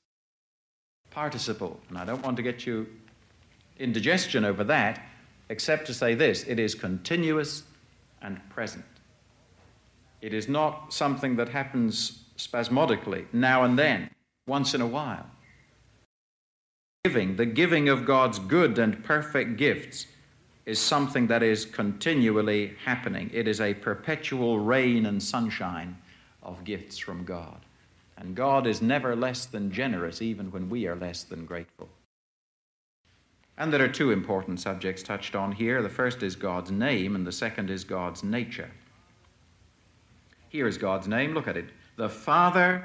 [1.11, 1.81] participle.
[1.89, 2.89] And I don't want to get you
[3.79, 5.01] indigestion over that,
[5.49, 7.63] except to say this it is continuous
[8.21, 8.85] and present.
[10.21, 14.11] It is not something that happens spasmodically, now and then,
[14.47, 15.27] once in a while.
[17.05, 20.07] Giving, the giving of God's good and perfect gifts,
[20.67, 23.31] is something that is continually happening.
[23.33, 25.97] It is a perpetual rain and sunshine
[26.43, 27.57] of gifts from God.
[28.19, 31.89] And God is never less than generous, even when we are less than grateful.
[33.57, 35.81] And there are two important subjects touched on here.
[35.81, 38.71] The first is God's name, and the second is God's nature.
[40.51, 41.33] Here is God's name.
[41.33, 41.71] Look at it.
[41.97, 42.85] The Father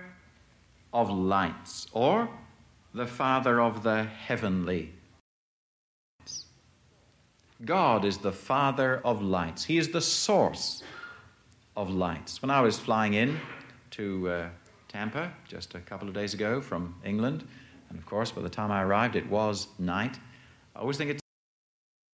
[0.93, 2.29] of lights, or
[2.95, 4.93] the Father of the heavenly.
[7.65, 9.65] God is the Father of lights.
[9.65, 10.81] He is the source
[11.75, 12.41] of lights.
[12.41, 13.37] When I was flying in
[13.91, 14.49] to uh,
[14.87, 17.45] Tampa just a couple of days ago from England.
[17.89, 20.17] And of course, by the time I arrived, it was night.
[20.73, 21.21] I always think it's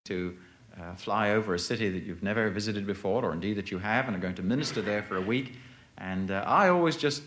[0.05, 0.35] to
[0.81, 4.07] uh, fly over a city that you've never visited before, or indeed that you have,
[4.07, 5.57] and are going to minister there for a week.
[5.99, 7.21] And uh, I always just,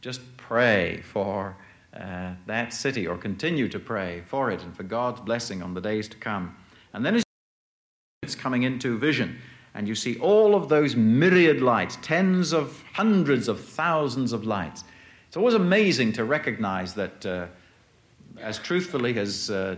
[0.00, 1.56] just pray for
[1.98, 5.80] uh, that city, or continue to pray for it, and for God's blessing on the
[5.80, 6.56] days to come.
[6.92, 7.22] And then
[8.22, 9.38] it's coming into vision
[9.78, 14.82] and you see all of those myriad lights, tens of hundreds of thousands of lights.
[15.28, 17.46] It's always amazing to recognize that, uh,
[18.40, 19.76] as truthfully as uh,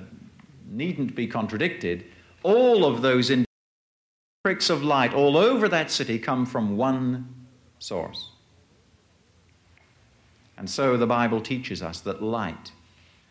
[0.70, 2.06] needn't be contradicted,
[2.42, 3.30] all of those
[4.42, 7.28] pricks of light all over that city come from one
[7.78, 8.30] source.
[10.60, 12.72] And so the Bible teaches us that light,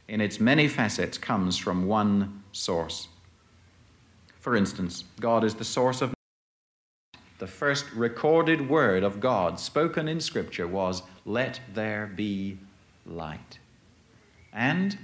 [0.08, 3.08] in its many facets, comes from one source.
[4.39, 7.22] For instance, God is the source of light.
[7.38, 12.58] the first recorded word of God spoken in Scripture was, Let there be
[13.06, 13.60] light.
[14.52, 14.98] And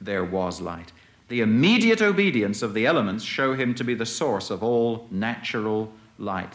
[0.00, 0.92] there was light.
[1.28, 5.92] The immediate obedience of the elements show him to be the source of all natural
[6.18, 6.54] light.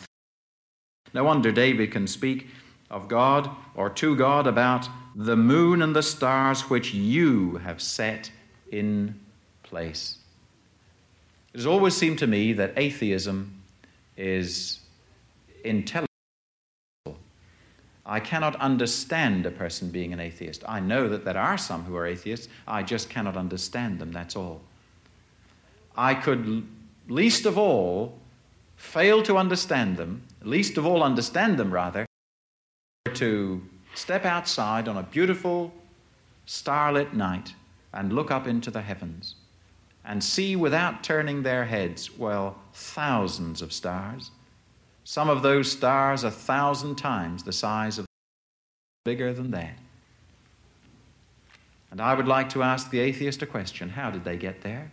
[1.13, 2.47] No wonder David can speak
[2.89, 8.31] of God or to God about the moon and the stars which you have set
[8.71, 9.19] in
[9.63, 10.17] place.
[11.53, 13.61] It has always seemed to me that atheism
[14.15, 14.79] is
[15.65, 16.07] intelligible.
[18.05, 20.63] I cannot understand a person being an atheist.
[20.67, 22.47] I know that there are some who are atheists.
[22.67, 24.61] I just cannot understand them, that's all.
[25.95, 26.65] I could
[27.07, 28.17] least of all
[28.75, 32.05] fail to understand them, least of all understand them rather,
[33.13, 33.61] to
[33.93, 35.73] step outside on a beautiful
[36.45, 37.53] starlit night
[37.93, 39.35] and look up into the heavens
[40.05, 44.31] and see without turning their heads, well, thousands of stars.
[45.03, 48.05] Some of those stars a thousand times the size of
[49.03, 49.77] bigger than that.
[51.91, 54.91] And I would like to ask the atheist a question how did they get there?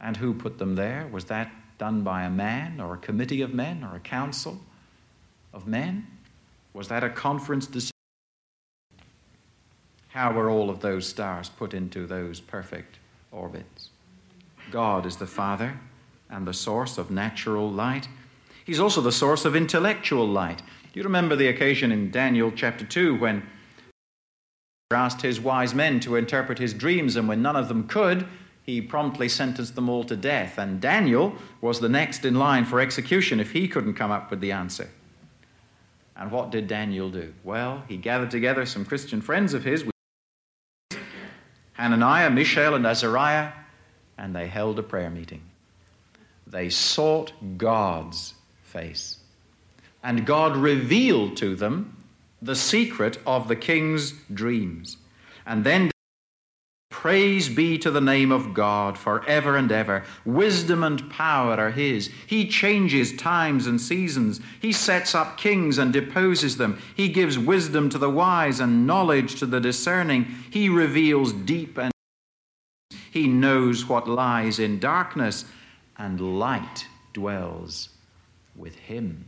[0.00, 1.08] And who put them there?
[1.10, 4.58] Was that done by a man or a committee of men or a council
[5.52, 6.06] of men?
[6.76, 7.90] Was that a conference decision?
[10.08, 12.98] How were all of those stars put into those perfect
[13.32, 13.88] orbits?
[14.70, 15.80] God is the Father
[16.28, 18.08] and the source of natural light.
[18.66, 20.58] He's also the source of intellectual light.
[20.58, 23.40] Do you remember the occasion in Daniel chapter 2 when
[24.90, 28.28] he asked his wise men to interpret his dreams, and when none of them could,
[28.64, 30.58] he promptly sentenced them all to death.
[30.58, 34.42] And Daniel was the next in line for execution if he couldn't come up with
[34.42, 34.90] the answer.
[36.18, 37.34] And what did Daniel do?
[37.44, 39.84] Well, he gathered together some Christian friends of his,
[41.74, 43.52] Hananiah, Mishael, and Azariah,
[44.16, 45.42] and they held a prayer meeting.
[46.46, 49.18] They sought God's face.
[50.02, 51.96] And God revealed to them
[52.40, 54.96] the secret of the king's dreams.
[55.44, 55.90] And then
[57.06, 60.02] Praise be to the name of God forever and ever.
[60.24, 62.10] Wisdom and power are His.
[62.26, 64.40] He changes times and seasons.
[64.60, 66.80] He sets up kings and deposes them.
[66.96, 70.24] He gives wisdom to the wise and knowledge to the discerning.
[70.50, 71.92] He reveals deep and
[73.12, 75.44] He knows what lies in darkness,
[75.96, 77.90] and light dwells
[78.56, 79.26] with Him.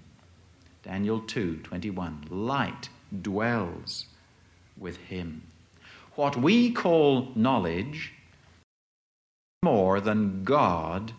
[0.82, 2.26] Daniel 2 21.
[2.28, 2.88] Light
[3.22, 4.06] dwells
[4.76, 5.42] with him.
[6.18, 8.12] What we call knowledge
[9.62, 11.12] more than God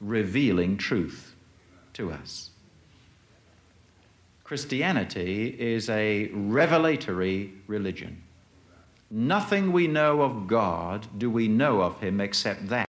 [0.00, 1.34] revealing truth
[1.92, 2.48] to us.
[4.42, 8.22] Christianity is a revelatory religion.
[9.10, 12.88] Nothing we know of God do we know of Him except that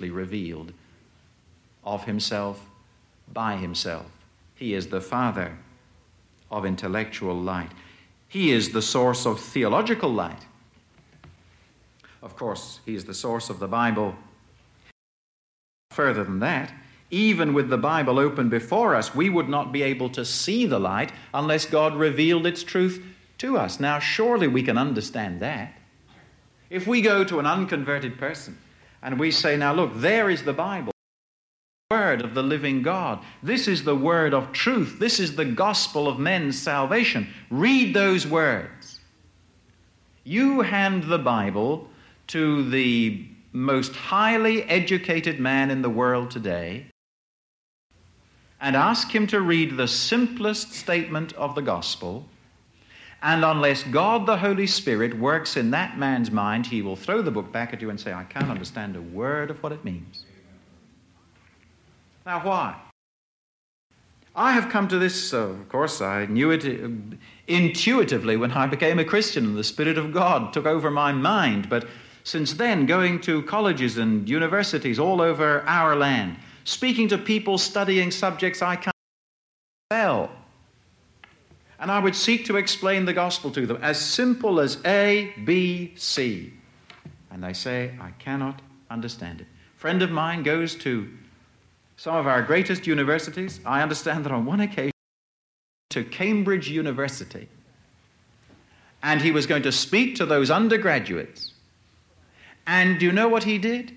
[0.00, 0.72] revealed
[1.82, 2.64] of Himself
[3.32, 4.06] by Himself.
[4.54, 5.58] He is the Father
[6.52, 7.72] of intellectual light.
[8.28, 10.46] He is the source of theological light.
[12.22, 14.14] Of course, He is the source of the Bible.
[15.90, 16.72] Further than that,
[17.10, 20.80] even with the Bible open before us, we would not be able to see the
[20.80, 23.02] light unless God revealed its truth
[23.38, 23.78] to us.
[23.78, 25.72] Now, surely we can understand that.
[26.68, 28.58] If we go to an unconverted person
[29.02, 30.95] and we say, Now look, there is the Bible
[32.16, 33.22] word of the living God.
[33.42, 34.98] This is the word of truth.
[34.98, 37.28] This is the gospel of men's salvation.
[37.50, 39.00] Read those words.
[40.24, 41.88] You hand the Bible
[42.28, 46.86] to the most highly educated man in the world today
[48.60, 52.26] and ask him to read the simplest statement of the gospel.
[53.22, 57.30] And unless God the Holy Spirit works in that man's mind, he will throw the
[57.30, 60.25] book back at you and say, I can't understand a word of what it means.
[62.26, 62.74] Now, why?
[64.34, 66.88] I have come to this, uh, of course, I knew it uh,
[67.46, 71.70] intuitively when I became a Christian and the Spirit of God took over my mind.
[71.70, 71.86] But
[72.24, 78.10] since then, going to colleges and universities all over our land, speaking to people studying
[78.10, 78.96] subjects I can't
[79.88, 80.32] spell.
[81.78, 85.92] And I would seek to explain the gospel to them as simple as A, B,
[85.94, 86.52] C.
[87.30, 88.60] And they say, I cannot
[88.90, 89.46] understand it.
[89.76, 91.08] A friend of mine goes to
[91.96, 93.60] some of our greatest universities.
[93.64, 94.92] I understand that on one occasion,
[95.90, 97.48] to Cambridge University,
[99.02, 101.54] and he was going to speak to those undergraduates.
[102.66, 103.94] And do you know what he did?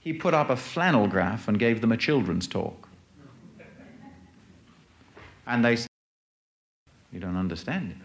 [0.00, 2.88] He put up a flannel graph and gave them a children's talk.
[5.46, 5.88] And they said,
[7.12, 7.96] You don't understand it.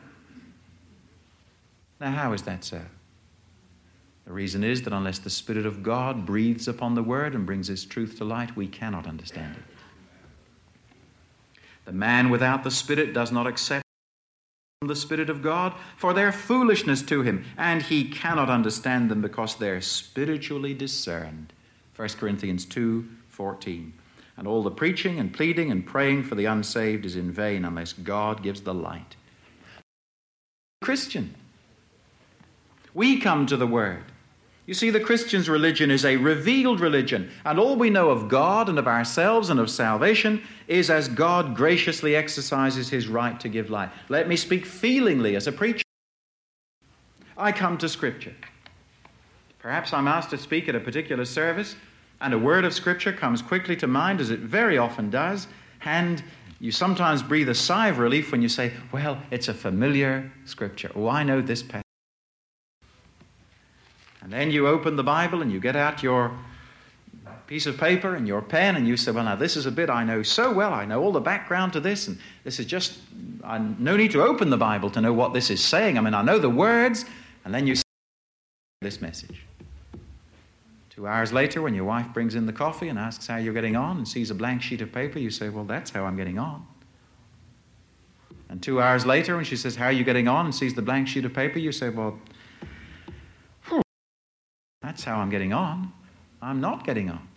[2.00, 2.82] Now, how is that so?
[4.27, 7.69] The reason is that unless the Spirit of God breathes upon the Word and brings
[7.69, 9.63] His truth to light, we cannot understand it.
[11.85, 13.83] The man without the Spirit does not accept
[14.81, 19.55] the Spirit of God, for their foolishness to him, and he cannot understand them because
[19.55, 21.51] they're spiritually discerned.
[21.95, 23.93] 1 Corinthians 2 14.
[24.35, 27.93] And all the preaching and pleading and praying for the unsaved is in vain unless
[27.93, 29.15] God gives the light.
[30.81, 31.33] Christian,
[32.93, 34.04] we come to the Word.
[34.67, 38.67] You see, the Christian's religion is a revealed religion, and all we know of God
[38.67, 43.69] and of ourselves and of salvation is as God graciously exercises his right to give
[43.69, 43.93] life.
[44.09, 45.85] Let me speak feelingly as a preacher.
[47.37, 48.35] I come to Scripture.
[49.59, 51.77] Perhaps I'm asked to speak at a particular service,
[52.19, 55.47] And a word of Scripture comes quickly to mind, as it very often does,
[55.85, 56.21] and
[56.59, 60.91] you sometimes breathe a sigh of relief when you say, Well, it's a familiar Scripture.
[60.93, 61.87] Oh, I know this passage.
[64.28, 66.34] And then you open the Bible and you get out your
[67.48, 69.90] piece of paper and your pen and you say, Well, now this is a bit
[69.90, 70.73] I know so well.
[70.73, 73.00] I know all the background to this, and this is just,
[73.42, 75.98] I, no need to open the Bible to know what this is saying.
[75.98, 77.06] I mean, I know the words,
[77.46, 77.84] and then you say
[78.82, 79.44] this message.
[80.90, 83.78] Two hours later, when your wife brings in the coffee and asks how you're getting
[83.78, 86.38] on and sees a blank sheet of paper, you say, Well, that's how I'm getting
[86.38, 86.67] on.
[88.50, 90.48] And two hours later, when she says, How are you getting on?
[90.48, 92.19] and sees the blank sheet of paper, you say, Well,
[94.82, 95.92] that's how I'm getting on.
[96.42, 97.28] I'm not getting on.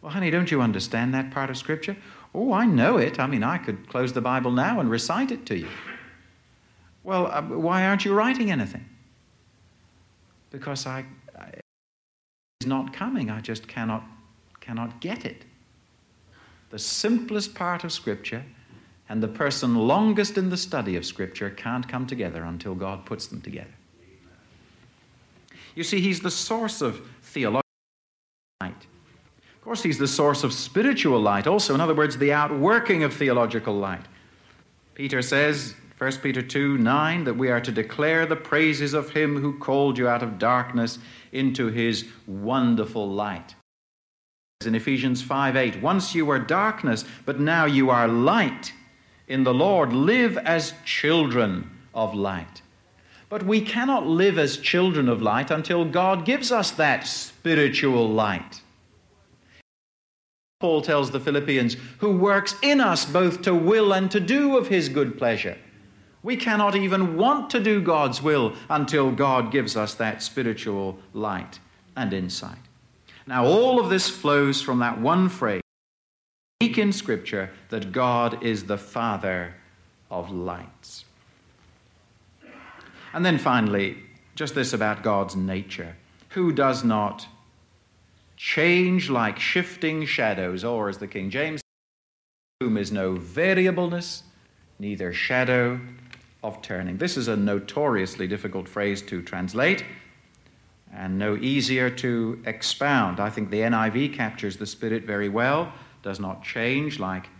[0.00, 1.96] Well, honey, don't you understand that part of Scripture?
[2.34, 3.18] Oh, I know it.
[3.18, 5.68] I mean, I could close the Bible now and recite it to you.
[7.02, 8.84] Well, uh, why aren't you writing anything?
[10.50, 11.04] Because I,
[12.60, 13.30] is not coming.
[13.30, 14.04] I just cannot,
[14.60, 15.44] cannot get it.
[16.70, 18.44] The simplest part of Scripture
[19.08, 23.28] and the person longest in the study of Scripture can't come together until God puts
[23.28, 23.70] them together.
[25.76, 27.62] You see, He's the source of theological
[28.60, 28.86] light.
[29.54, 31.74] Of course, He's the source of spiritual light also.
[31.74, 34.04] In other words, the outworking of theological light.
[34.94, 39.40] Peter says, 1 Peter 2 9, that we are to declare the praises of him
[39.40, 40.98] who called you out of darkness
[41.32, 43.54] into his wonderful light.
[44.64, 48.72] In Ephesians 5 8, once you were darkness, but now you are light
[49.28, 49.92] in the Lord.
[49.92, 52.62] Live as children of light.
[53.28, 58.60] But we cannot live as children of light until God gives us that spiritual light.
[60.60, 64.68] Paul tells the Philippians, who works in us both to will and to do of
[64.68, 65.58] his good pleasure.
[66.22, 71.60] We cannot even want to do God's will until God gives us that spiritual light
[71.96, 72.58] and insight.
[73.26, 75.62] Now, all of this flows from that one phrase
[76.60, 79.54] unique in Scripture that God is the Father
[80.10, 81.05] of lights.
[83.16, 83.96] And then finally,
[84.34, 85.96] just this about God's nature.
[86.28, 87.26] Who does not
[88.36, 91.62] change like shifting shadows, or as the King James,
[92.60, 94.22] whom is no variableness,
[94.78, 95.80] neither shadow
[96.44, 96.98] of turning.
[96.98, 99.82] This is a notoriously difficult phrase to translate
[100.92, 103.18] and no easier to expound.
[103.18, 107.30] I think the NIV captures the Spirit very well, does not change like.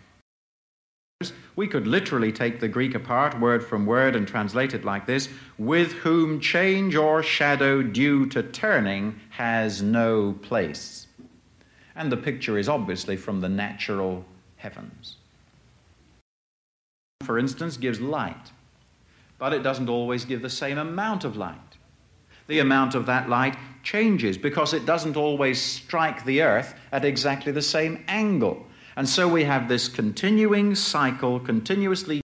[1.56, 5.28] We could literally take the Greek apart, word from word, and translate it like this
[5.58, 11.06] with whom change or shadow due to turning has no place.
[11.94, 14.24] And the picture is obviously from the natural
[14.56, 15.16] heavens.
[17.22, 18.52] For instance, gives light
[19.38, 21.56] but it doesn't always give the same amount of light.
[22.46, 27.52] The amount of that light changes because it doesn't always strike the earth at exactly
[27.52, 28.65] the same angle.
[28.96, 32.22] And so we have this continuing cycle, continuously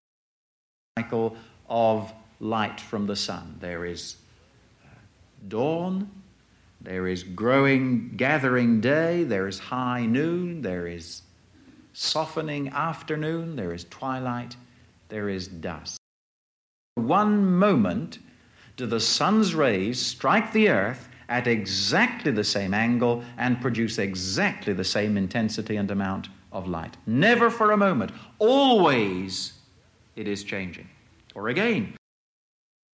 [0.99, 1.37] cycle
[1.69, 2.11] of
[2.41, 3.57] light from the sun.
[3.61, 4.17] There is
[4.83, 4.89] uh,
[5.49, 6.11] dawn,
[6.81, 11.23] there is growing, gathering day, there is high noon, there is
[11.93, 14.57] softening afternoon, there is twilight,
[15.11, 15.99] there is dusk.
[16.95, 18.19] One moment
[18.79, 24.73] do the sun's rays strike the earth at exactly the same angle and produce exactly
[24.73, 26.97] the same intensity and amount of light.
[27.07, 28.13] Never for a moment.
[28.39, 29.55] Always
[30.17, 30.89] it is changing.
[31.35, 31.95] Or again,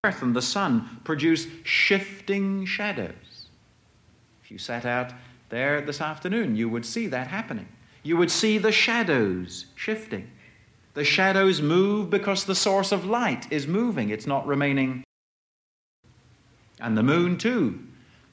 [0.01, 3.47] the earth and the sun produce shifting shadows.
[4.43, 5.13] If you sat out
[5.49, 7.67] there this afternoon, you would see that happening.
[8.03, 10.31] You would see the shadows shifting.
[10.93, 15.03] The shadows move because the source of light is moving, it's not remaining.
[16.79, 17.79] And the moon, too,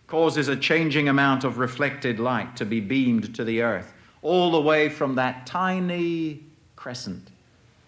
[0.07, 3.93] causes a changing amount of reflected light to be beamed to the earth,
[4.27, 6.41] all the way from that tiny
[6.74, 7.31] crescent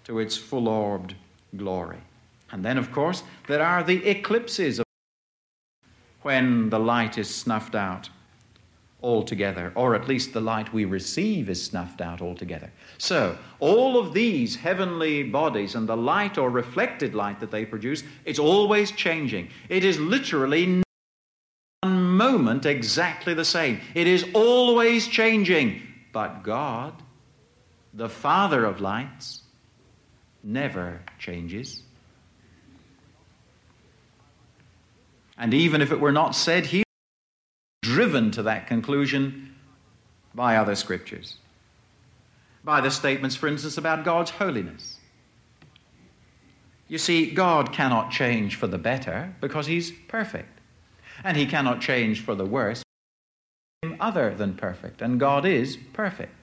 [0.04, 1.14] to its full orbed
[1.56, 1.98] glory.
[2.52, 4.80] And then, of course, there are the eclipses
[6.22, 8.08] when the light is snuffed out
[9.02, 12.70] altogether, or at least the light we receive is snuffed out altogether.
[12.98, 18.04] So, all of these heavenly bodies and the light or reflected light that they produce,
[18.24, 19.50] it's always changing.
[19.68, 20.82] It is literally
[21.82, 23.80] one moment exactly the same.
[23.94, 25.82] It is always changing.
[26.18, 26.94] But God,
[27.94, 29.42] the Father of lights,
[30.42, 31.84] never changes.
[35.38, 36.82] And even if it were not said here,
[37.82, 39.54] driven to that conclusion
[40.34, 41.36] by other scriptures.
[42.64, 44.98] By the statements, for instance, about God's holiness.
[46.88, 50.58] You see, God cannot change for the better because He's perfect.
[51.22, 52.82] And He cannot change for the worse
[54.00, 56.34] other than perfect, and God is perfect.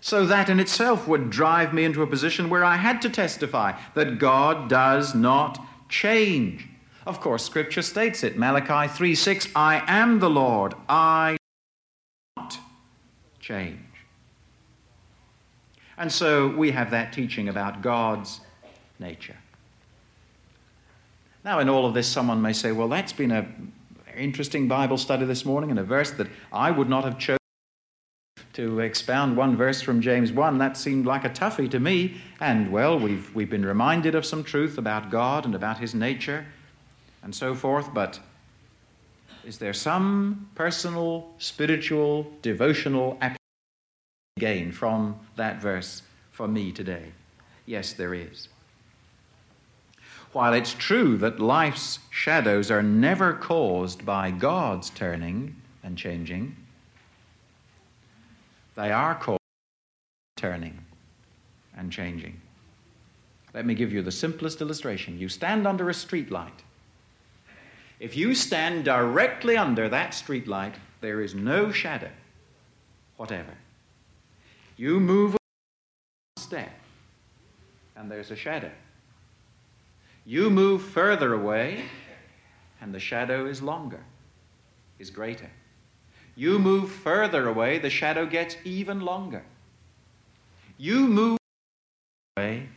[0.00, 3.78] So that in itself would drive me into a position where I had to testify
[3.94, 6.66] that God does not change.
[7.06, 8.38] Of course, Scripture states it.
[8.38, 11.36] Malachi 3 6, I am the Lord, I
[12.36, 12.58] do not
[13.38, 13.78] change.
[15.98, 18.40] And so we have that teaching about God's
[18.98, 19.36] nature.
[21.44, 23.46] Now, in all of this, someone may say, well, that's been a
[24.16, 27.38] interesting Bible study this morning and a verse that I would not have chosen
[28.54, 30.58] to expound one verse from James 1.
[30.58, 32.20] That seemed like a toughie to me.
[32.40, 36.46] And, well, we've, we've been reminded of some truth about God and about His nature
[37.22, 38.18] and so forth, but
[39.44, 43.18] is there some personal, spiritual, devotional
[44.38, 47.12] gain from that verse for me today?
[47.66, 48.48] Yes, there is.
[50.32, 56.56] While it's true that life's shadows are never caused by God's turning and changing,
[58.74, 59.38] they are caused
[60.36, 60.78] by turning
[61.76, 62.40] and changing.
[63.52, 65.18] Let me give you the simplest illustration.
[65.18, 66.62] You stand under a street light.
[68.00, 72.10] If you stand directly under that street light, there is no shadow
[73.22, 73.54] whatever.
[74.76, 76.72] You move a step,
[77.94, 78.70] and there's a shadow.
[80.24, 81.84] You move further away,
[82.80, 84.04] and the shadow is longer,
[84.98, 85.50] is greater.
[86.36, 89.44] You move further away, the shadow gets even longer.
[90.78, 91.38] You move
[92.36, 92.68] away,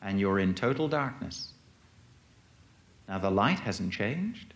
[0.00, 1.52] and you're in total darkness.
[3.08, 4.54] Now, the light hasn't changed,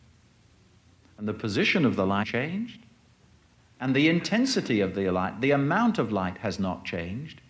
[1.18, 2.80] and the position of the light changed,
[3.80, 7.40] and the intensity of the light, the amount of light has not changed,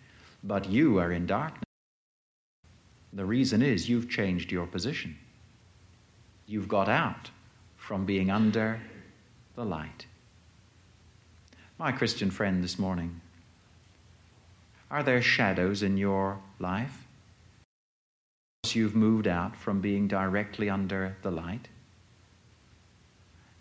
[0.43, 1.68] but you are in darkness.
[3.11, 5.17] The reason is you've changed your position.
[6.45, 7.31] You've got out
[7.75, 8.79] from being under
[9.55, 10.05] the light.
[11.79, 13.21] My Christian friend this morning,
[14.91, 17.07] are there shadows in your life?
[18.71, 21.67] You've moved out from being directly under the light.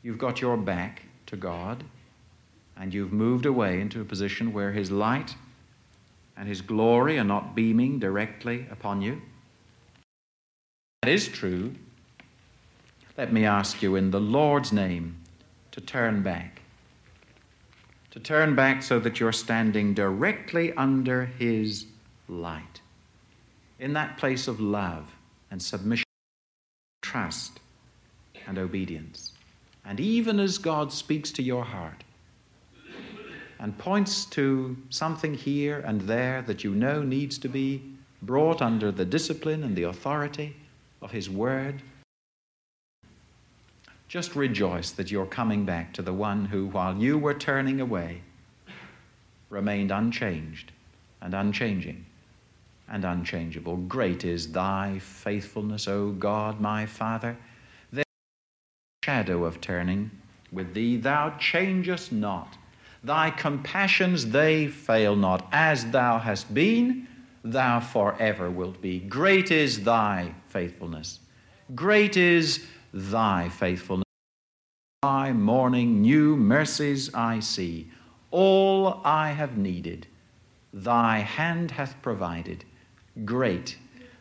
[0.03, 1.85] You've got your back to God,
[2.77, 5.35] and you've moved away into a position where His light
[6.37, 9.23] and His glory are not beaming directly upon you
[11.09, 11.75] that is true,
[13.17, 15.17] let me ask you in the Lord's name
[15.71, 16.61] to turn back.
[18.11, 21.87] To turn back so that you're standing directly under His
[22.29, 22.83] light.
[23.79, 25.11] In that place of love
[25.51, 26.05] and submission,
[27.01, 27.59] trust
[28.47, 29.33] and obedience.
[29.87, 32.05] And even as God speaks to your heart
[33.59, 37.83] and points to something here and there that you know needs to be
[38.21, 40.55] brought under the discipline and the authority
[41.01, 41.83] of His Word.
[44.09, 48.23] Just rejoice that you're coming back to the one who, while you were turning away,
[49.51, 50.73] remained unchanged
[51.21, 52.07] and unchanging
[52.89, 53.77] and unchangeable.
[53.77, 57.37] Great is thy faithfulness, O God, my Father.
[57.93, 58.05] There
[59.05, 60.11] shadow of turning
[60.51, 62.57] with thee, thou changest not.
[63.05, 65.47] Thy compassions, they fail not.
[65.53, 67.07] As thou hast been,
[67.43, 69.01] thou forever wilt be.
[69.01, 71.20] Great is thy faithfulness.
[71.74, 74.05] Great is thy faithfulness.
[75.03, 77.91] Thy morning new mercies I see.
[78.30, 80.07] All I have needed,
[80.72, 82.64] thy hand hath provided.
[83.24, 83.78] Great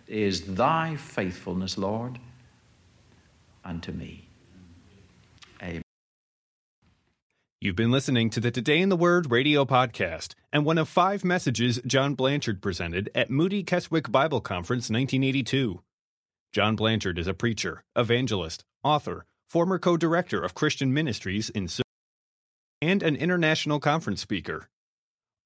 [0.08, 2.20] is thy faithfulness, Lord,
[3.66, 4.27] unto me.
[7.60, 11.26] You've been listening to the Today in the Word radio podcast and one of five
[11.26, 15.82] messages John Blanchard presented at Moody Keswick Bible Conference 1982.
[16.54, 21.68] John Blanchard is a preacher, evangelist, author, former co director of Christian ministries in
[22.80, 24.70] and an international conference speaker.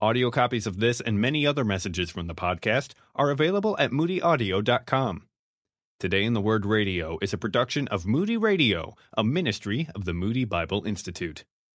[0.02, 5.28] Audio copies of this and many other messages from the podcast are available at moodyaudio.com.
[5.98, 10.14] Today in the Word Radio is a production of Moody Radio, a ministry of the
[10.14, 11.46] Moody Bible Institute.